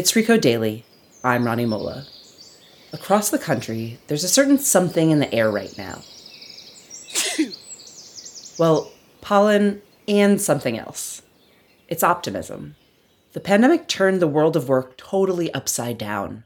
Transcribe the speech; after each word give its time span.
It's 0.00 0.12
Recode 0.12 0.40
Daily. 0.40 0.86
I'm 1.22 1.44
Rani 1.44 1.66
Molla. 1.66 2.06
Across 2.90 3.28
the 3.28 3.38
country, 3.38 3.98
there's 4.06 4.24
a 4.24 4.28
certain 4.28 4.56
something 4.56 5.10
in 5.10 5.18
the 5.18 5.30
air 5.34 5.50
right 5.50 5.76
now. 5.76 6.00
well, 8.58 8.90
pollen 9.20 9.82
and 10.08 10.40
something 10.40 10.78
else. 10.78 11.20
It's 11.86 12.02
optimism. 12.02 12.76
The 13.34 13.40
pandemic 13.40 13.88
turned 13.88 14.22
the 14.22 14.26
world 14.26 14.56
of 14.56 14.70
work 14.70 14.96
totally 14.96 15.52
upside 15.52 15.98
down. 15.98 16.44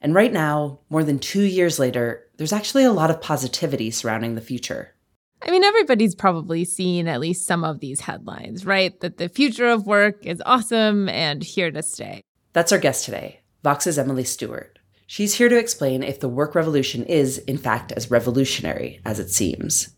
And 0.00 0.14
right 0.14 0.32
now, 0.32 0.78
more 0.88 1.04
than 1.04 1.18
two 1.18 1.42
years 1.42 1.78
later, 1.78 2.24
there's 2.38 2.54
actually 2.54 2.84
a 2.84 2.92
lot 2.92 3.10
of 3.10 3.20
positivity 3.20 3.90
surrounding 3.90 4.34
the 4.34 4.40
future. 4.40 4.94
I 5.42 5.50
mean, 5.50 5.62
everybody's 5.62 6.14
probably 6.14 6.64
seen 6.64 7.06
at 7.06 7.20
least 7.20 7.44
some 7.44 7.64
of 7.64 7.80
these 7.80 8.00
headlines, 8.00 8.64
right? 8.64 8.98
That 9.00 9.18
the 9.18 9.28
future 9.28 9.68
of 9.68 9.86
work 9.86 10.24
is 10.24 10.42
awesome 10.46 11.10
and 11.10 11.42
here 11.42 11.70
to 11.70 11.82
stay. 11.82 12.22
That's 12.54 12.70
our 12.70 12.78
guest 12.78 13.04
today, 13.04 13.40
Vox's 13.64 13.98
Emily 13.98 14.22
Stewart. 14.22 14.78
She's 15.08 15.34
here 15.34 15.48
to 15.48 15.58
explain 15.58 16.04
if 16.04 16.20
the 16.20 16.28
work 16.28 16.54
revolution 16.54 17.04
is, 17.04 17.38
in 17.38 17.58
fact, 17.58 17.90
as 17.90 18.12
revolutionary 18.12 19.00
as 19.04 19.18
it 19.18 19.28
seems. 19.30 19.88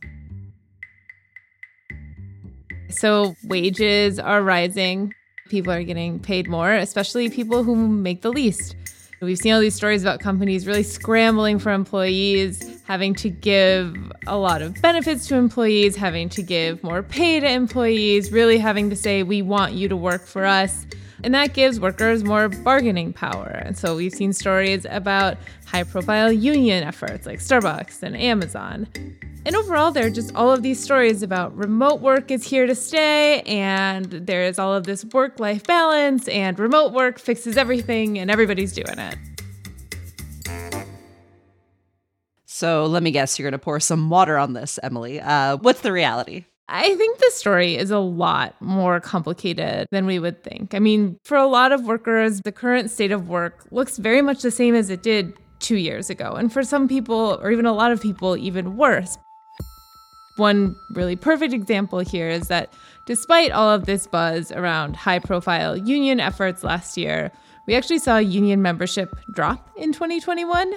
So, 2.88 3.36
wages 3.44 4.18
are 4.18 4.42
rising. 4.42 5.12
People 5.50 5.70
are 5.70 5.82
getting 5.82 6.18
paid 6.18 6.48
more, 6.48 6.72
especially 6.72 7.28
people 7.28 7.62
who 7.62 7.76
make 7.76 8.22
the 8.22 8.32
least. 8.32 8.74
We've 9.20 9.36
seen 9.36 9.52
all 9.52 9.60
these 9.60 9.74
stories 9.74 10.02
about 10.02 10.20
companies 10.20 10.66
really 10.66 10.82
scrambling 10.82 11.58
for 11.58 11.72
employees, 11.72 12.82
having 12.84 13.14
to 13.16 13.28
give 13.28 13.94
a 14.26 14.38
lot 14.38 14.62
of 14.62 14.80
benefits 14.80 15.26
to 15.28 15.36
employees, 15.36 15.94
having 15.94 16.30
to 16.30 16.42
give 16.42 16.82
more 16.82 17.02
pay 17.02 17.38
to 17.38 17.50
employees, 17.50 18.32
really 18.32 18.56
having 18.56 18.88
to 18.88 18.96
say, 18.96 19.22
we 19.22 19.42
want 19.42 19.74
you 19.74 19.88
to 19.88 19.96
work 19.96 20.24
for 20.24 20.46
us. 20.46 20.86
And 21.24 21.34
that 21.34 21.54
gives 21.54 21.80
workers 21.80 22.24
more 22.24 22.48
bargaining 22.48 23.12
power. 23.12 23.62
And 23.64 23.76
so 23.76 23.96
we've 23.96 24.12
seen 24.12 24.32
stories 24.32 24.86
about 24.88 25.38
high 25.66 25.84
profile 25.84 26.30
union 26.30 26.84
efforts 26.84 27.26
like 27.26 27.38
Starbucks 27.38 28.02
and 28.02 28.16
Amazon. 28.16 28.86
And 29.46 29.54
overall, 29.54 29.92
there 29.92 30.06
are 30.06 30.10
just 30.10 30.34
all 30.34 30.50
of 30.50 30.62
these 30.62 30.82
stories 30.82 31.22
about 31.22 31.56
remote 31.56 32.00
work 32.00 32.32
is 32.32 32.44
here 32.44 32.66
to 32.66 32.74
stay, 32.74 33.42
and 33.42 34.06
there 34.06 34.42
is 34.42 34.58
all 34.58 34.74
of 34.74 34.84
this 34.84 35.04
work 35.04 35.38
life 35.38 35.62
balance, 35.62 36.26
and 36.26 36.58
remote 36.58 36.92
work 36.92 37.20
fixes 37.20 37.56
everything, 37.56 38.18
and 38.18 38.28
everybody's 38.28 38.72
doing 38.72 38.98
it. 38.98 39.16
So 42.46 42.86
let 42.86 43.04
me 43.04 43.12
guess, 43.12 43.38
you're 43.38 43.44
going 43.48 43.58
to 43.58 43.62
pour 43.62 43.78
some 43.78 44.10
water 44.10 44.36
on 44.36 44.52
this, 44.52 44.80
Emily. 44.82 45.20
Uh, 45.20 45.58
what's 45.58 45.82
the 45.82 45.92
reality? 45.92 46.46
I 46.68 46.96
think 46.96 47.18
the 47.18 47.30
story 47.32 47.76
is 47.76 47.92
a 47.92 47.98
lot 47.98 48.60
more 48.60 49.00
complicated 49.00 49.86
than 49.92 50.04
we 50.04 50.18
would 50.18 50.42
think. 50.42 50.74
I 50.74 50.80
mean, 50.80 51.18
for 51.22 51.36
a 51.36 51.46
lot 51.46 51.70
of 51.70 51.84
workers, 51.84 52.40
the 52.40 52.50
current 52.50 52.90
state 52.90 53.12
of 53.12 53.28
work 53.28 53.66
looks 53.70 53.98
very 53.98 54.20
much 54.20 54.42
the 54.42 54.50
same 54.50 54.74
as 54.74 54.90
it 54.90 55.02
did 55.02 55.34
two 55.60 55.76
years 55.76 56.10
ago. 56.10 56.32
And 56.32 56.52
for 56.52 56.64
some 56.64 56.88
people, 56.88 57.38
or 57.40 57.52
even 57.52 57.66
a 57.66 57.72
lot 57.72 57.92
of 57.92 58.00
people, 58.00 58.36
even 58.36 58.76
worse. 58.76 59.16
One 60.36 60.74
really 60.90 61.16
perfect 61.16 61.54
example 61.54 62.00
here 62.00 62.28
is 62.28 62.48
that 62.48 62.72
despite 63.06 63.52
all 63.52 63.70
of 63.70 63.86
this 63.86 64.06
buzz 64.06 64.50
around 64.52 64.96
high 64.96 65.20
profile 65.20 65.76
union 65.76 66.20
efforts 66.20 66.64
last 66.64 66.96
year, 66.98 67.30
we 67.66 67.74
actually 67.74 68.00
saw 68.00 68.18
union 68.18 68.60
membership 68.60 69.16
drop 69.32 69.70
in 69.76 69.92
2021. 69.92 70.74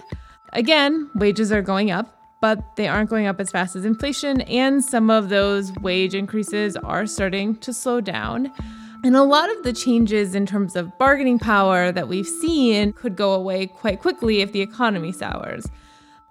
Again, 0.53 1.09
wages 1.15 1.51
are 1.51 1.61
going 1.61 1.91
up, 1.91 2.18
but 2.41 2.75
they 2.75 2.87
aren't 2.87 3.09
going 3.09 3.27
up 3.27 3.39
as 3.39 3.51
fast 3.51 3.75
as 3.75 3.85
inflation, 3.85 4.41
and 4.41 4.83
some 4.83 5.09
of 5.09 5.29
those 5.29 5.73
wage 5.81 6.15
increases 6.15 6.75
are 6.77 7.05
starting 7.05 7.55
to 7.57 7.73
slow 7.73 8.01
down. 8.01 8.51
And 9.03 9.15
a 9.15 9.23
lot 9.23 9.49
of 9.49 9.63
the 9.63 9.73
changes 9.73 10.35
in 10.35 10.45
terms 10.45 10.75
of 10.75 10.97
bargaining 10.97 11.39
power 11.39 11.91
that 11.91 12.07
we've 12.07 12.27
seen 12.27 12.93
could 12.93 13.15
go 13.15 13.33
away 13.33 13.67
quite 13.67 14.01
quickly 14.01 14.41
if 14.41 14.51
the 14.51 14.61
economy 14.61 15.11
sours. 15.11 15.65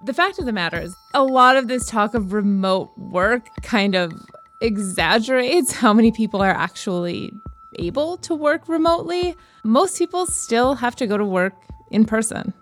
The 0.05 0.15
fact 0.15 0.39
of 0.39 0.47
the 0.47 0.53
matter 0.53 0.79
is, 0.79 0.95
a 1.15 1.25
lot 1.25 1.57
of 1.57 1.69
this 1.69 1.87
talk 1.87 2.15
of 2.15 2.33
remote 2.33 2.91
work 2.97 3.49
kind 3.63 3.95
of 3.95 4.13
exaggerates 4.61 5.73
how 5.73 5.93
many 5.93 6.13
people 6.13 6.43
are 6.43 6.51
actually 6.51 7.33
able 7.79 8.17
to 8.19 8.35
work 8.35 8.69
remotely. 8.69 9.35
Most 9.65 9.99
people 9.99 10.27
still 10.27 10.75
have 10.75 10.95
to 10.97 11.07
go 11.07 11.17
to 11.17 11.25
work 11.25 11.55
in 11.91 12.05
person. 12.05 12.53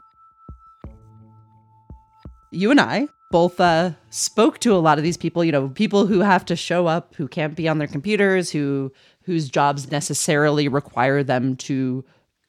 You 2.50 2.70
and 2.70 2.80
I 2.80 3.08
both 3.36 3.60
uh, 3.60 3.90
spoke 4.08 4.58
to 4.60 4.72
a 4.74 4.80
lot 4.80 4.96
of 4.96 5.04
these 5.04 5.18
people, 5.18 5.44
you 5.44 5.52
know, 5.52 5.68
people 5.68 6.06
who 6.06 6.20
have 6.20 6.42
to 6.42 6.56
show 6.56 6.86
up, 6.86 7.14
who 7.16 7.28
can't 7.28 7.54
be 7.54 7.68
on 7.68 7.76
their 7.76 7.86
computers, 7.86 8.50
who 8.50 8.90
whose 9.24 9.50
jobs 9.50 9.90
necessarily 9.90 10.68
require 10.68 11.22
them 11.22 11.54
to 11.54 12.02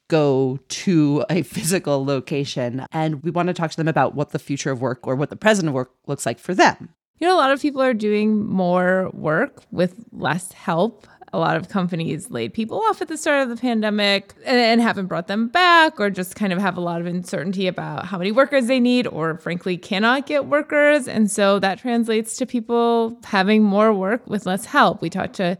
go 0.07 0.57
to 0.69 1.25
a 1.29 1.41
physical 1.55 2.05
location. 2.05 2.85
And 2.93 3.21
we 3.21 3.31
want 3.31 3.47
to 3.47 3.53
talk 3.53 3.69
to 3.71 3.75
them 3.75 3.89
about 3.89 4.15
what 4.15 4.29
the 4.29 4.39
future 4.39 4.71
of 4.71 4.79
work 4.79 5.05
or 5.05 5.17
what 5.17 5.29
the 5.29 5.35
present 5.35 5.67
of 5.67 5.73
work 5.73 5.91
looks 6.05 6.25
like 6.25 6.39
for 6.39 6.53
them. 6.53 6.93
You 7.19 7.27
know, 7.27 7.35
a 7.35 7.41
lot 7.41 7.51
of 7.51 7.61
people 7.61 7.81
are 7.81 7.93
doing 7.93 8.45
more 8.45 9.09
work 9.11 9.63
with 9.71 10.05
less 10.13 10.53
help 10.53 11.05
a 11.33 11.37
lot 11.37 11.57
of 11.57 11.69
companies 11.69 12.31
laid 12.31 12.53
people 12.53 12.79
off 12.79 13.01
at 13.01 13.09
the 13.09 13.17
start 13.17 13.43
of 13.43 13.49
the 13.49 13.57
pandemic 13.57 14.33
and, 14.45 14.81
haven't 14.81 15.07
brought 15.07 15.27
them 15.27 15.47
back, 15.47 15.99
or 15.99 16.09
just 16.09 16.35
kind 16.35 16.53
of 16.53 16.59
have 16.59 16.77
a 16.77 16.81
lot 16.81 17.01
of 17.01 17.07
uncertainty 17.07 17.67
about 17.67 18.05
how 18.05 18.17
many 18.17 18.31
workers 18.31 18.67
they 18.67 18.79
need, 18.79 19.07
or 19.07 19.37
frankly, 19.37 19.77
cannot 19.77 20.25
get 20.25 20.45
workers. 20.45 21.07
And 21.07 21.29
so 21.29 21.59
that 21.59 21.79
translates 21.79 22.37
to 22.37 22.45
people 22.45 23.19
having 23.23 23.63
more 23.63 23.93
work 23.93 24.25
with 24.27 24.45
less 24.45 24.65
help. 24.65 25.01
We 25.01 25.09
talked 25.09 25.35
to 25.35 25.57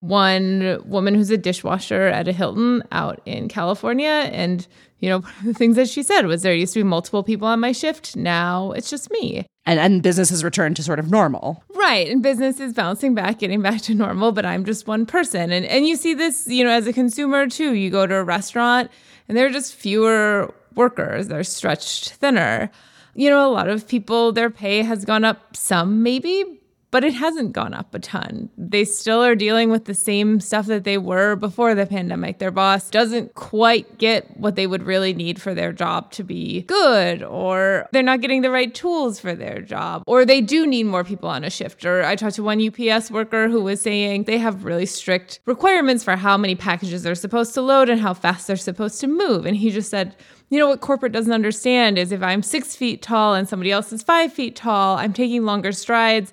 one 0.00 0.82
woman 0.84 1.14
who's 1.14 1.30
a 1.30 1.36
dishwasher 1.36 2.06
at 2.06 2.28
a 2.28 2.32
Hilton 2.32 2.82
out 2.92 3.20
in 3.26 3.48
California. 3.48 4.28
And, 4.32 4.66
you 4.98 5.08
know, 5.08 5.22
the 5.44 5.54
things 5.54 5.76
that 5.76 5.88
she 5.88 6.02
said 6.02 6.26
was 6.26 6.42
there 6.42 6.54
used 6.54 6.74
to 6.74 6.80
be 6.80 6.84
multiple 6.84 7.22
people 7.22 7.48
on 7.48 7.60
my 7.60 7.72
shift. 7.72 8.16
Now 8.16 8.72
it's 8.72 8.90
just 8.90 9.10
me 9.10 9.46
and, 9.68 9.78
and 9.78 10.02
business 10.02 10.30
has 10.30 10.42
returned 10.42 10.76
to 10.76 10.82
sort 10.82 10.98
of 10.98 11.10
normal. 11.10 11.62
Right. 11.74 12.08
And 12.08 12.22
business 12.22 12.58
is 12.58 12.72
bouncing 12.72 13.14
back, 13.14 13.38
getting 13.38 13.60
back 13.60 13.82
to 13.82 13.94
normal, 13.94 14.32
but 14.32 14.46
I'm 14.46 14.64
just 14.64 14.86
one 14.86 15.04
person. 15.04 15.52
And 15.52 15.66
and 15.66 15.86
you 15.86 15.94
see 15.94 16.14
this, 16.14 16.46
you 16.46 16.64
know, 16.64 16.70
as 16.70 16.86
a 16.86 16.92
consumer 16.92 17.46
too. 17.46 17.74
You 17.74 17.90
go 17.90 18.06
to 18.06 18.14
a 18.14 18.24
restaurant 18.24 18.90
and 19.28 19.36
there 19.36 19.46
are 19.46 19.50
just 19.50 19.74
fewer 19.74 20.54
workers. 20.74 21.28
They're 21.28 21.44
stretched 21.44 22.14
thinner. 22.14 22.70
You 23.14 23.28
know, 23.28 23.46
a 23.46 23.52
lot 23.52 23.68
of 23.68 23.86
people, 23.86 24.32
their 24.32 24.48
pay 24.48 24.82
has 24.82 25.04
gone 25.04 25.24
up 25.24 25.54
some 25.54 26.02
maybe, 26.02 26.60
but 26.90 27.04
it 27.04 27.12
hasn't 27.12 27.52
gone 27.52 27.74
up 27.74 27.94
a 27.94 27.98
ton. 27.98 28.48
They 28.56 28.84
still 28.84 29.22
are 29.22 29.34
dealing 29.34 29.70
with 29.70 29.84
the 29.84 29.94
same 29.94 30.40
stuff 30.40 30.66
that 30.66 30.84
they 30.84 30.96
were 30.96 31.36
before 31.36 31.74
the 31.74 31.86
pandemic. 31.86 32.38
Their 32.38 32.50
boss 32.50 32.88
doesn't 32.88 33.34
quite 33.34 33.98
get 33.98 34.38
what 34.38 34.56
they 34.56 34.66
would 34.66 34.82
really 34.82 35.12
need 35.12 35.40
for 35.40 35.54
their 35.54 35.72
job 35.72 36.10
to 36.12 36.24
be 36.24 36.62
good, 36.62 37.22
or 37.22 37.86
they're 37.92 38.02
not 38.02 38.20
getting 38.20 38.42
the 38.42 38.50
right 38.50 38.74
tools 38.74 39.20
for 39.20 39.34
their 39.34 39.60
job, 39.60 40.02
or 40.06 40.24
they 40.24 40.40
do 40.40 40.66
need 40.66 40.84
more 40.84 41.04
people 41.04 41.28
on 41.28 41.44
a 41.44 41.50
shift. 41.50 41.84
Or 41.84 42.04
I 42.04 42.16
talked 42.16 42.36
to 42.36 42.42
one 42.42 42.66
UPS 42.66 43.10
worker 43.10 43.48
who 43.48 43.62
was 43.62 43.82
saying 43.82 44.24
they 44.24 44.38
have 44.38 44.64
really 44.64 44.86
strict 44.86 45.40
requirements 45.44 46.04
for 46.04 46.16
how 46.16 46.36
many 46.38 46.54
packages 46.54 47.02
they're 47.02 47.14
supposed 47.14 47.52
to 47.54 47.62
load 47.62 47.88
and 47.88 48.00
how 48.00 48.14
fast 48.14 48.46
they're 48.46 48.56
supposed 48.56 49.00
to 49.00 49.06
move. 49.06 49.44
And 49.44 49.56
he 49.56 49.70
just 49.70 49.90
said, 49.90 50.16
you 50.50 50.58
know 50.58 50.68
what 50.68 50.80
corporate 50.80 51.12
doesn't 51.12 51.32
understand 51.32 51.98
is 51.98 52.10
if 52.10 52.22
I'm 52.22 52.42
six 52.42 52.74
feet 52.74 53.02
tall 53.02 53.34
and 53.34 53.46
somebody 53.46 53.70
else 53.70 53.92
is 53.92 54.02
five 54.02 54.32
feet 54.32 54.56
tall, 54.56 54.96
I'm 54.96 55.12
taking 55.12 55.44
longer 55.44 55.72
strides 55.72 56.32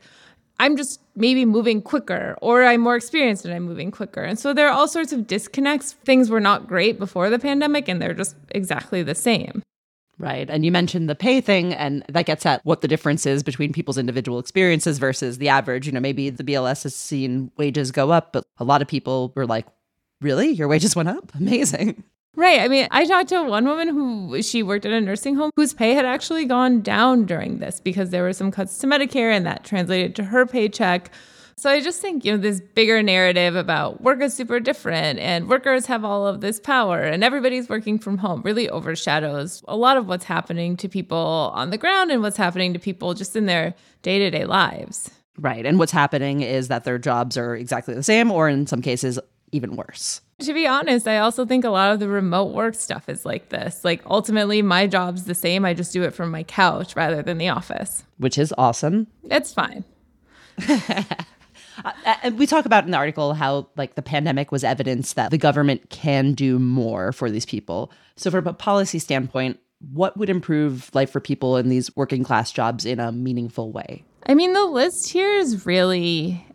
I'm 0.60 0.78
just 0.78 1.02
maybe 1.16 1.46
moving 1.46 1.82
quicker 1.82 2.38
or 2.42 2.64
I'm 2.64 2.82
more 2.82 2.96
experienced 2.96 3.46
and 3.46 3.54
I'm 3.54 3.64
moving 3.64 3.92
quicker. 3.92 4.24
And 4.24 4.40
so 4.40 4.54
there 4.54 4.68
are 4.68 4.74
all 4.74 4.88
sorts 4.88 5.12
of 5.12 5.28
disconnects. 5.28 5.94
Things 6.06 6.30
were 6.30 6.40
not 6.40 6.68
great 6.68 6.98
before 6.98 7.30
the 7.30 7.40
pandemic 7.40 7.88
and 7.88 8.02
they're 8.02 8.14
just 8.14 8.36
exactly 8.52 9.04
the 9.04 9.16
same. 9.16 9.64
Right. 10.18 10.50
And 10.50 10.64
you 10.64 10.72
mentioned 10.72 11.10
the 11.10 11.16
pay 11.16 11.42
thing, 11.42 11.74
and 11.74 12.06
that 12.08 12.26
gets 12.26 12.46
at 12.46 12.64
what 12.64 12.80
the 12.80 12.88
difference 12.88 13.26
is 13.26 13.44
between 13.44 13.74
people's 13.74 13.98
individual 13.98 14.40
experiences 14.40 14.98
versus 14.98 15.40
the 15.40 15.50
average. 15.50 15.88
You 15.88 15.92
know, 15.92 16.00
maybe 16.00 16.30
the 16.30 16.44
BLS 16.44 16.84
has 16.84 16.96
seen 16.96 17.52
wages 17.58 17.92
go 17.92 18.12
up, 18.12 18.32
but 18.32 18.46
a 18.58 18.64
lot 18.64 18.82
of 18.82 18.88
people 18.88 19.34
were 19.36 19.46
like, 19.46 19.68
really? 20.22 20.50
Your 20.52 20.70
wages 20.70 20.96
went 20.96 21.10
up? 21.10 21.36
Amazing. 21.40 22.04
Right. 22.36 22.60
I 22.60 22.68
mean, 22.68 22.88
I 22.92 23.06
talked 23.06 23.30
to 23.30 23.44
one 23.44 23.66
woman 23.66 23.88
who 23.88 24.42
she 24.42 24.62
worked 24.62 24.86
at 24.86 24.92
a 24.92 25.00
nursing 25.00 25.36
home 25.36 25.52
whose 25.56 25.74
pay 25.74 25.94
had 25.94 26.06
actually 26.06 26.46
gone 26.46 26.82
down 26.82 27.26
during 27.26 27.60
this 27.60 27.80
because 27.80 28.10
there 28.10 28.24
were 28.24 28.34
some 28.34 28.52
cuts 28.52 28.78
to 28.80 28.88
Medicare 28.88 29.32
and 29.32 29.46
that 29.46 29.64
translated 29.64 30.16
to 30.18 30.26
her 30.26 30.46
paycheck. 30.46 31.12
So 31.58 31.70
I 31.70 31.80
just 31.80 32.02
think, 32.02 32.26
you 32.26 32.34
know, 32.34 32.38
this 32.38 32.60
bigger 32.60 33.02
narrative 33.02 33.56
about 33.56 34.02
work 34.02 34.22
is 34.22 34.34
super 34.34 34.60
different 34.60 35.20
and 35.20 35.48
workers 35.48 35.86
have 35.86 36.04
all 36.04 36.28
of 36.28 36.42
this 36.42 36.60
power 36.60 37.02
and 37.02 37.24
everybody's 37.24 37.70
working 37.70 37.98
from 37.98 38.18
home 38.18 38.42
really 38.44 38.70
overshadows 38.70 39.64
a 39.70 39.78
lot 39.78 39.96
of 39.96 40.08
what's 40.10 40.26
happening 40.26 40.76
to 40.78 40.90
people 40.90 41.52
on 41.54 41.70
the 41.70 41.78
ground 41.78 42.12
and 42.12 42.22
what's 42.22 42.36
happening 42.36 42.74
to 42.74 42.80
people 42.80 43.14
just 43.14 43.38
in 43.38 43.46
their 43.46 43.74
day 44.02 44.20
to 44.20 44.30
day 44.30 44.44
lives. 44.44 45.10
Right. 45.40 45.66
And 45.66 45.80
what's 45.80 45.94
happening 45.94 46.42
is 46.42 46.68
that 46.68 46.84
their 46.84 46.98
jobs 46.98 47.38
are 47.38 47.56
exactly 47.56 47.94
the 47.94 48.04
same, 48.04 48.32
or 48.32 48.50
in 48.50 48.68
some 48.68 48.82
cases, 48.82 49.20
even 49.52 49.76
worse. 49.76 50.22
To 50.40 50.54
be 50.54 50.68
honest, 50.68 51.08
I 51.08 51.20
also 51.20 51.46
think 51.46 51.64
a 51.64 51.70
lot 51.70 51.94
of 51.94 52.00
the 52.00 52.10
remote 52.10 52.54
work 52.54 52.76
stuff 52.76 53.08
is 53.08 53.26
like 53.26 53.50
this. 53.50 53.86
Like 53.86 54.02
ultimately 54.06 54.62
my 54.62 54.86
job's 54.86 55.24
the 55.24 55.36
same. 55.36 55.64
I 55.64 55.74
just 55.74 55.94
do 55.94 56.04
it 56.04 56.14
from 56.14 56.30
my 56.30 56.44
couch 56.44 56.96
rather 56.96 57.22
than 57.22 57.38
the 57.38 57.50
office. 57.50 58.04
Which 58.18 58.38
is 58.38 58.54
awesome. 58.58 59.08
It's 59.24 59.54
fine. 59.54 59.84
Uh, 61.84 61.92
and 62.24 62.40
we 62.40 62.48
talk 62.48 62.66
about 62.66 62.86
in 62.86 62.92
the 62.92 62.98
article 62.98 63.34
how 63.34 63.68
like 63.76 63.96
the 63.96 64.02
pandemic 64.02 64.52
was 64.52 64.64
evidence 64.64 65.14
that 65.14 65.30
the 65.30 65.38
government 65.38 65.90
can 65.90 66.34
do 66.34 66.58
more 66.58 67.12
for 67.12 67.30
these 67.30 67.46
people. 67.46 67.92
So 68.16 68.32
from 68.32 68.48
a 68.48 68.54
policy 68.54 68.98
standpoint, 68.98 69.60
what 69.92 70.16
would 70.18 70.30
improve 70.30 70.90
life 70.94 71.12
for 71.12 71.20
people 71.20 71.58
in 71.58 71.70
these 71.70 71.94
working 71.96 72.24
class 72.24 72.52
jobs 72.52 72.86
in 72.86 73.00
a 73.00 73.12
meaningful 73.12 73.72
way? 73.72 74.06
I 74.26 74.36
mean, 74.36 74.54
the 74.54 74.66
list 74.66 75.12
here 75.12 75.36
is 75.36 75.66
really 75.66 76.46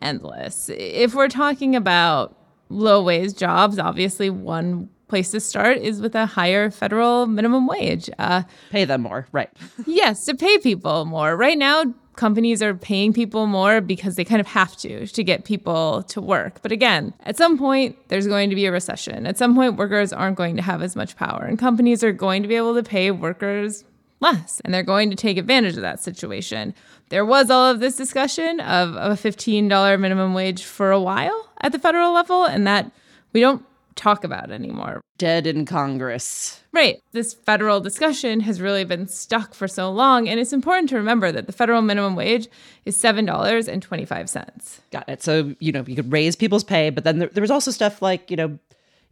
endless. 0.00 0.70
If 0.72 1.14
we're 1.14 1.28
talking 1.28 1.76
about 1.76 2.36
low 2.68 3.02
wage 3.02 3.36
jobs, 3.36 3.78
obviously 3.78 4.30
one 4.30 4.88
place 5.08 5.30
to 5.30 5.40
start 5.40 5.76
is 5.76 6.00
with 6.00 6.14
a 6.14 6.24
higher 6.24 6.70
federal 6.70 7.26
minimum 7.26 7.66
wage. 7.66 8.08
Uh, 8.18 8.42
pay 8.70 8.84
them 8.84 9.02
more, 9.02 9.26
right? 9.30 9.50
yes, 9.86 10.24
to 10.24 10.34
pay 10.34 10.56
people 10.58 11.04
more. 11.04 11.36
Right 11.36 11.58
now, 11.58 11.84
companies 12.16 12.62
are 12.62 12.74
paying 12.74 13.12
people 13.12 13.46
more 13.46 13.80
because 13.80 14.16
they 14.16 14.24
kind 14.24 14.40
of 14.40 14.46
have 14.46 14.76
to 14.78 15.06
to 15.06 15.24
get 15.24 15.44
people 15.44 16.02
to 16.04 16.20
work. 16.20 16.62
But 16.62 16.72
again, 16.72 17.12
at 17.24 17.36
some 17.36 17.58
point, 17.58 17.96
there's 18.08 18.26
going 18.26 18.48
to 18.50 18.56
be 18.56 18.66
a 18.66 18.72
recession. 18.72 19.26
At 19.26 19.36
some 19.36 19.54
point, 19.54 19.76
workers 19.76 20.12
aren't 20.12 20.36
going 20.36 20.56
to 20.56 20.62
have 20.62 20.82
as 20.82 20.96
much 20.96 21.16
power, 21.16 21.44
and 21.44 21.58
companies 21.58 22.02
are 22.02 22.12
going 22.12 22.42
to 22.42 22.48
be 22.48 22.56
able 22.56 22.74
to 22.74 22.82
pay 22.82 23.10
workers 23.10 23.84
less, 24.22 24.60
and 24.64 24.72
they're 24.72 24.82
going 24.82 25.10
to 25.10 25.16
take 25.16 25.36
advantage 25.36 25.76
of 25.76 25.82
that 25.82 26.00
situation. 26.00 26.74
There 27.10 27.26
was 27.26 27.50
all 27.50 27.70
of 27.70 27.80
this 27.80 27.96
discussion 27.96 28.60
of, 28.60 28.96
of 28.96 29.12
a 29.12 29.28
$15 29.28 30.00
minimum 30.00 30.32
wage 30.32 30.64
for 30.64 30.90
a 30.90 31.00
while 31.00 31.50
at 31.60 31.72
the 31.72 31.78
federal 31.78 32.12
level, 32.14 32.44
and 32.44 32.66
that 32.66 32.90
we 33.34 33.40
don't 33.40 33.64
talk 33.94 34.24
about 34.24 34.50
anymore. 34.50 35.00
Dead 35.18 35.46
in 35.46 35.64
Congress. 35.64 36.60
Right. 36.72 37.00
This 37.12 37.34
federal 37.34 37.80
discussion 37.80 38.40
has 38.40 38.60
really 38.60 38.84
been 38.84 39.06
stuck 39.06 39.54
for 39.54 39.68
so 39.68 39.90
long. 39.90 40.28
And 40.28 40.40
it's 40.40 40.52
important 40.52 40.88
to 40.88 40.96
remember 40.96 41.30
that 41.30 41.46
the 41.46 41.52
federal 41.52 41.82
minimum 41.82 42.16
wage 42.16 42.48
is 42.84 42.96
$7.25. 42.96 44.80
Got 44.90 45.08
it. 45.08 45.22
So, 45.22 45.54
you 45.60 45.72
know, 45.72 45.84
you 45.86 45.94
could 45.94 46.10
raise 46.10 46.34
people's 46.34 46.64
pay, 46.64 46.90
but 46.90 47.04
then 47.04 47.18
there, 47.18 47.28
there 47.28 47.42
was 47.42 47.50
also 47.50 47.70
stuff 47.70 48.00
like, 48.00 48.30
you 48.30 48.36
know, 48.36 48.58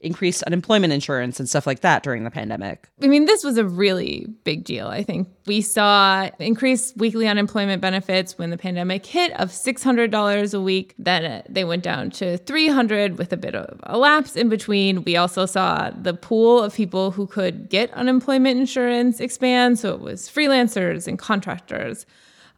increased 0.01 0.43
unemployment 0.45 0.93
insurance 0.93 1.39
and 1.39 1.49
stuff 1.49 1.67
like 1.67 1.81
that 1.81 2.03
during 2.03 2.25
the 2.25 2.31
pandemic. 2.31 2.89
I 3.03 3.07
mean, 3.07 3.27
this 3.27 3.45
was 3.45 3.59
a 3.59 3.65
really 3.65 4.27
big 4.45 4.65
deal. 4.65 4.89
I 4.89 5.03
think 5.03 5.29
we 5.47 5.61
saw 5.61 6.31
increased 6.39 6.97
weekly 6.97 7.29
unemployment 7.29 7.83
benefits 7.83 8.39
when 8.39 8.51
the 8.51 8.57
pandemic 8.57 9.05
hit 9.05 9.33
of 9.39 9.51
$600 9.51 10.55
a 10.55 10.61
week. 10.61 10.95
Then 10.99 11.25
uh, 11.25 11.43
they 11.49 11.65
went 11.65 11.83
down 11.83 12.11
to 12.13 12.39
300 12.39 13.19
with 13.19 13.33
a 13.33 13.37
bit 13.37 13.55
of 13.55 13.79
a 13.85 13.99
lapse 13.99 14.37
in 14.37 14.49
between. 14.49 15.05
We 15.05 15.17
also 15.17 15.47
saw 15.47 15.91
the 15.91 16.15
pool 16.15 16.63
of 16.63 16.75
people 16.75 17.11
who 17.11 17.27
could 17.27 17.69
get 17.69 17.93
unemployment 17.93 18.59
insurance 18.59 19.21
expand, 19.21 19.79
so 19.79 19.95
it 19.95 20.01
was 20.01 20.29
freelancers 20.29 21.07
and 21.07 21.19
contractors. 21.19 22.07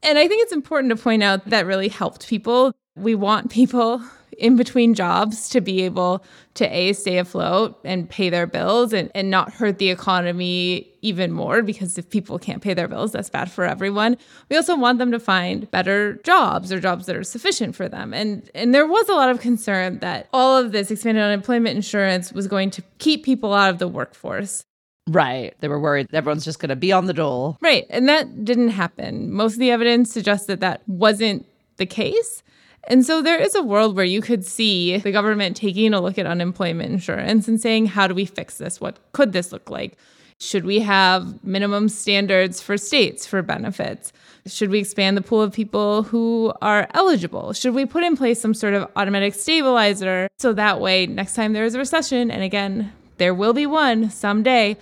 And 0.02 0.18
I 0.18 0.26
think 0.28 0.42
it's 0.42 0.52
important 0.52 0.96
to 0.96 1.02
point 1.02 1.22
out 1.22 1.48
that 1.48 1.66
really 1.66 1.88
helped 1.88 2.28
people. 2.28 2.72
We 2.96 3.14
want 3.14 3.50
people 3.50 4.02
in 4.38 4.56
between 4.56 4.94
jobs 4.94 5.48
to 5.48 5.60
be 5.60 5.82
able 5.82 6.24
to 6.54 6.66
a 6.66 6.92
stay 6.92 7.18
afloat 7.18 7.78
and 7.84 8.08
pay 8.08 8.28
their 8.28 8.46
bills 8.46 8.92
and, 8.92 9.10
and 9.14 9.30
not 9.30 9.52
hurt 9.52 9.78
the 9.78 9.90
economy 9.90 10.88
even 11.02 11.32
more 11.32 11.62
because 11.62 11.98
if 11.98 12.08
people 12.10 12.38
can't 12.38 12.62
pay 12.62 12.74
their 12.74 12.88
bills 12.88 13.12
that's 13.12 13.30
bad 13.30 13.50
for 13.50 13.64
everyone 13.64 14.16
we 14.48 14.56
also 14.56 14.76
want 14.76 14.98
them 14.98 15.10
to 15.10 15.18
find 15.18 15.70
better 15.70 16.14
jobs 16.24 16.72
or 16.72 16.80
jobs 16.80 17.06
that 17.06 17.16
are 17.16 17.24
sufficient 17.24 17.74
for 17.74 17.88
them 17.88 18.12
and 18.12 18.50
and 18.54 18.74
there 18.74 18.86
was 18.86 19.08
a 19.08 19.14
lot 19.14 19.30
of 19.30 19.40
concern 19.40 19.98
that 20.00 20.28
all 20.32 20.56
of 20.56 20.72
this 20.72 20.90
expanded 20.90 21.22
unemployment 21.22 21.74
insurance 21.74 22.32
was 22.32 22.46
going 22.46 22.70
to 22.70 22.82
keep 22.98 23.24
people 23.24 23.52
out 23.52 23.70
of 23.70 23.78
the 23.78 23.88
workforce 23.88 24.64
Right. 25.08 25.54
They 25.60 25.68
were 25.68 25.80
worried 25.80 26.06
everyone's 26.12 26.44
just 26.44 26.60
going 26.60 26.68
to 26.68 26.76
be 26.76 26.92
on 26.92 27.06
the 27.06 27.12
dole. 27.12 27.58
Right. 27.60 27.86
And 27.90 28.08
that 28.08 28.44
didn't 28.44 28.68
happen. 28.68 29.32
Most 29.32 29.54
of 29.54 29.58
the 29.58 29.70
evidence 29.70 30.12
suggests 30.12 30.46
that 30.46 30.60
that 30.60 30.82
wasn't 30.88 31.44
the 31.76 31.86
case. 31.86 32.42
And 32.88 33.06
so 33.06 33.22
there 33.22 33.40
is 33.40 33.54
a 33.54 33.62
world 33.62 33.96
where 33.96 34.04
you 34.04 34.20
could 34.20 34.44
see 34.44 34.98
the 34.98 35.12
government 35.12 35.56
taking 35.56 35.94
a 35.94 36.00
look 36.00 36.18
at 36.18 36.26
unemployment 36.26 36.92
insurance 36.92 37.46
and 37.46 37.60
saying, 37.60 37.86
how 37.86 38.06
do 38.06 38.14
we 38.14 38.24
fix 38.24 38.58
this? 38.58 38.80
What 38.80 38.98
could 39.12 39.32
this 39.32 39.52
look 39.52 39.70
like? 39.70 39.96
Should 40.38 40.64
we 40.64 40.80
have 40.80 41.44
minimum 41.44 41.88
standards 41.88 42.60
for 42.60 42.76
states 42.76 43.24
for 43.24 43.42
benefits? 43.42 44.12
Should 44.46 44.70
we 44.70 44.80
expand 44.80 45.16
the 45.16 45.22
pool 45.22 45.40
of 45.40 45.52
people 45.52 46.02
who 46.02 46.52
are 46.60 46.88
eligible? 46.94 47.52
Should 47.52 47.74
we 47.74 47.86
put 47.86 48.02
in 48.02 48.16
place 48.16 48.40
some 48.40 48.52
sort 48.52 48.74
of 48.74 48.90
automatic 48.96 49.34
stabilizer 49.34 50.28
so 50.38 50.52
that 50.54 50.80
way, 50.80 51.06
next 51.06 51.34
time 51.34 51.52
there 51.52 51.64
is 51.64 51.76
a 51.76 51.78
recession, 51.78 52.28
and 52.28 52.42
again, 52.42 52.92
there 53.18 53.34
will 53.34 53.52
be 53.52 53.66
one 53.66 54.10
someday, 54.10 54.76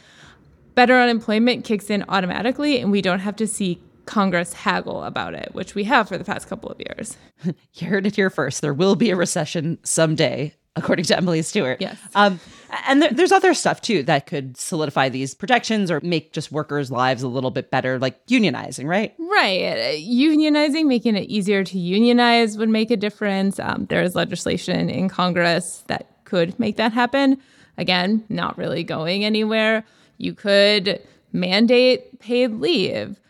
better 0.74 0.98
unemployment 0.98 1.66
kicks 1.66 1.90
in 1.90 2.06
automatically 2.08 2.80
and 2.80 2.90
we 2.90 3.02
don't 3.02 3.18
have 3.18 3.36
to 3.36 3.46
see 3.46 3.78
Congress 4.10 4.52
haggle 4.52 5.04
about 5.04 5.34
it, 5.34 5.50
which 5.52 5.76
we 5.76 5.84
have 5.84 6.08
for 6.08 6.18
the 6.18 6.24
past 6.24 6.48
couple 6.48 6.68
of 6.68 6.80
years. 6.80 7.16
you 7.74 7.86
heard 7.86 8.06
it 8.06 8.16
here 8.16 8.28
first. 8.28 8.60
There 8.60 8.74
will 8.74 8.96
be 8.96 9.10
a 9.10 9.16
recession 9.16 9.78
someday, 9.84 10.52
according 10.74 11.04
to 11.04 11.16
Emily 11.16 11.42
Stewart. 11.42 11.80
Yes. 11.80 11.96
Um, 12.16 12.40
and 12.88 13.00
there, 13.00 13.12
there's 13.12 13.30
other 13.30 13.54
stuff 13.54 13.80
too 13.80 14.02
that 14.02 14.26
could 14.26 14.56
solidify 14.56 15.10
these 15.10 15.32
protections 15.32 15.92
or 15.92 16.00
make 16.02 16.32
just 16.32 16.50
workers' 16.50 16.90
lives 16.90 17.22
a 17.22 17.28
little 17.28 17.52
bit 17.52 17.70
better, 17.70 18.00
like 18.00 18.26
unionizing, 18.26 18.88
right? 18.88 19.14
Right. 19.16 19.96
Unionizing, 20.02 20.86
making 20.86 21.14
it 21.14 21.30
easier 21.30 21.62
to 21.62 21.78
unionize 21.78 22.58
would 22.58 22.68
make 22.68 22.90
a 22.90 22.96
difference. 22.96 23.60
Um, 23.60 23.86
there 23.90 24.02
is 24.02 24.16
legislation 24.16 24.90
in 24.90 25.08
Congress 25.08 25.84
that 25.86 26.24
could 26.24 26.58
make 26.58 26.76
that 26.78 26.92
happen. 26.92 27.40
Again, 27.78 28.24
not 28.28 28.58
really 28.58 28.82
going 28.82 29.24
anywhere. 29.24 29.84
You 30.18 30.34
could 30.34 31.00
mandate 31.32 32.18
paid 32.18 32.54
leave. 32.54 33.20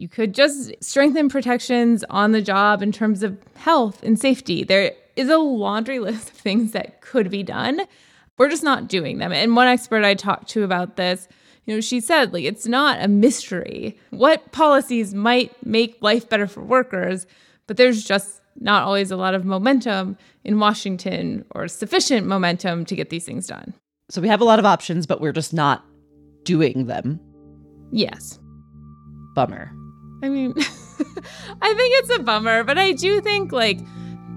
You 0.00 0.08
could 0.08 0.34
just 0.34 0.72
strengthen 0.80 1.28
protections 1.28 2.04
on 2.08 2.32
the 2.32 2.40
job 2.40 2.82
in 2.82 2.90
terms 2.90 3.22
of 3.22 3.38
health 3.54 4.02
and 4.02 4.18
safety. 4.18 4.64
There 4.64 4.92
is 5.14 5.28
a 5.28 5.36
laundry 5.36 5.98
list 5.98 6.30
of 6.30 6.36
things 6.36 6.72
that 6.72 7.02
could 7.02 7.30
be 7.30 7.42
done. 7.42 7.82
We're 8.38 8.48
just 8.48 8.62
not 8.62 8.88
doing 8.88 9.18
them. 9.18 9.30
And 9.30 9.54
one 9.54 9.68
expert 9.68 10.02
I 10.02 10.14
talked 10.14 10.48
to 10.50 10.64
about 10.64 10.96
this, 10.96 11.28
you 11.66 11.74
know, 11.74 11.82
she 11.82 12.00
said, 12.00 12.32
like, 12.32 12.44
it's 12.44 12.66
not 12.66 13.04
a 13.04 13.08
mystery 13.08 13.98
what 14.08 14.52
policies 14.52 15.12
might 15.12 15.54
make 15.66 15.98
life 16.00 16.30
better 16.30 16.46
for 16.46 16.62
workers, 16.62 17.26
but 17.66 17.76
there's 17.76 18.02
just 18.02 18.40
not 18.56 18.84
always 18.84 19.10
a 19.10 19.16
lot 19.16 19.34
of 19.34 19.44
momentum 19.44 20.16
in 20.44 20.58
Washington 20.58 21.44
or 21.50 21.68
sufficient 21.68 22.26
momentum 22.26 22.86
to 22.86 22.96
get 22.96 23.10
these 23.10 23.26
things 23.26 23.46
done. 23.46 23.74
So 24.08 24.22
we 24.22 24.28
have 24.28 24.40
a 24.40 24.44
lot 24.44 24.58
of 24.58 24.64
options, 24.64 25.06
but 25.06 25.20
we're 25.20 25.32
just 25.32 25.52
not 25.52 25.84
doing 26.44 26.86
them. 26.86 27.20
Yes. 27.92 28.38
Bummer. 29.34 29.70
I 30.22 30.28
mean, 30.28 30.54
I 30.58 31.74
think 31.74 31.94
it's 31.98 32.16
a 32.16 32.22
bummer, 32.22 32.64
but 32.64 32.78
I 32.78 32.92
do 32.92 33.20
think, 33.20 33.52
like, 33.52 33.80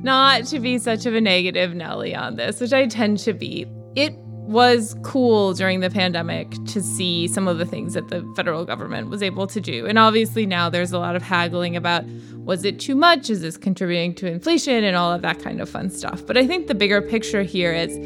not 0.01 0.45
to 0.45 0.59
be 0.59 0.77
such 0.77 1.05
of 1.05 1.15
a 1.15 1.21
negative 1.21 1.73
Nelly 1.73 2.15
on 2.15 2.35
this, 2.35 2.59
which 2.59 2.73
I 2.73 2.87
tend 2.87 3.19
to 3.19 3.33
be. 3.33 3.65
It 3.95 4.13
was 4.17 4.95
cool 5.03 5.53
during 5.53 5.79
the 5.79 5.89
pandemic 5.89 6.51
to 6.65 6.81
see 6.81 7.27
some 7.29 7.47
of 7.47 7.57
the 7.57 7.65
things 7.65 7.93
that 7.93 8.09
the 8.09 8.21
federal 8.35 8.65
government 8.65 9.09
was 9.09 9.23
able 9.23 9.47
to 9.47 9.61
do. 9.61 9.85
And 9.85 9.97
obviously 9.97 10.45
now 10.45 10.69
there's 10.69 10.91
a 10.91 10.99
lot 10.99 11.15
of 11.15 11.23
haggling 11.23 11.75
about 11.77 12.03
was 12.39 12.65
it 12.65 12.77
too 12.77 12.93
much? 12.93 13.29
Is 13.29 13.39
this 13.39 13.55
contributing 13.55 14.13
to 14.15 14.27
inflation 14.27 14.83
and 14.83 14.97
all 14.97 15.13
of 15.13 15.21
that 15.21 15.41
kind 15.41 15.61
of 15.61 15.69
fun 15.69 15.89
stuff. 15.89 16.25
But 16.25 16.37
I 16.37 16.45
think 16.45 16.67
the 16.67 16.75
bigger 16.75 17.01
picture 17.01 17.43
here 17.43 17.71
is 17.71 17.97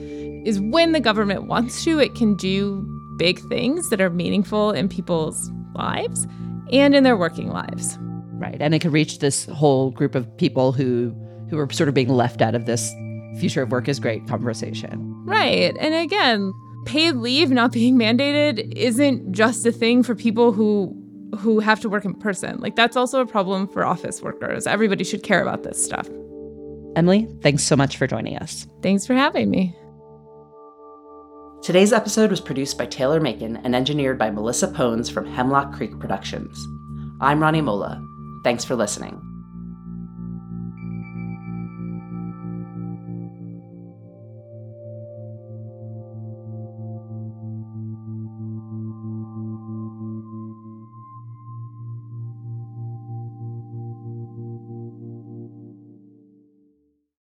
is 0.48 0.62
when 0.62 0.92
the 0.92 1.00
government 1.00 1.48
wants 1.48 1.84
to, 1.84 2.00
it 2.00 2.14
can 2.16 2.36
do 2.36 2.86
big 3.18 3.40
things 3.50 3.90
that 3.90 4.00
are 4.00 4.12
meaningful 4.12 4.72
in 4.72 4.88
people's 4.88 5.52
lives 5.74 6.28
and 6.72 6.96
in 6.96 7.04
their 7.04 7.18
working 7.18 7.50
lives. 7.50 7.98
Right. 8.34 8.58
And 8.60 8.76
it 8.76 8.80
could 8.80 8.94
reach 8.94 9.20
this 9.20 9.46
whole 9.46 9.92
group 9.92 10.16
of 10.16 10.38
people 10.38 10.72
who 10.72 11.16
who 11.50 11.58
are 11.58 11.72
sort 11.72 11.88
of 11.88 11.96
being 11.96 12.10
left 12.10 12.42
out 12.42 12.56
of 12.56 12.66
this 12.66 12.94
future 13.40 13.62
of 13.62 13.72
work 13.72 13.88
is 13.88 14.00
great 14.00 14.28
conversation. 14.28 15.26
Right. 15.26 15.76
And 15.80 15.94
again, 15.96 16.54
paid 16.86 17.16
leave 17.16 17.50
not 17.50 17.72
being 17.72 17.98
mandated 17.98 18.74
isn't 18.76 19.32
just 19.32 19.66
a 19.66 19.72
thing 19.72 20.04
for 20.04 20.16
people 20.16 20.52
who 20.52 20.96
who 21.38 21.60
have 21.60 21.80
to 21.82 21.90
work 21.90 22.06
in 22.06 22.14
person. 22.14 22.60
Like 22.60 22.76
that's 22.76 22.96
also 22.96 23.22
a 23.22 23.26
problem 23.26 23.68
for 23.68 23.86
office 23.86 24.22
workers. 24.22 24.66
Everybody 24.68 25.04
should 25.04 25.24
care 25.24 25.42
about 25.42 25.64
this 25.64 25.84
stuff. 25.84 26.08
Emily, 26.96 27.28
thanks 27.42 27.64
so 27.64 27.76
much 27.76 27.98
for 27.98 28.08
joining 28.08 28.38
us. 28.38 28.66
Thanks 28.82 29.06
for 29.06 29.14
having 29.14 29.50
me. 29.50 29.76
Today's 31.62 31.92
episode 31.92 32.30
was 32.30 32.40
produced 32.40 32.78
by 32.78 32.86
Taylor 32.86 33.20
Macon 33.20 33.58
and 33.58 33.76
engineered 33.76 34.18
by 34.18 34.30
Melissa 34.30 34.68
Pones 34.68 35.12
from 35.12 35.26
Hemlock 35.26 35.74
Creek 35.74 36.00
Productions. 36.00 36.68
I'm 37.20 37.42
Rani 37.42 37.62
Molla. 37.62 38.06
Thanks 38.44 38.64
for 38.64 38.76
listening. 38.76 39.27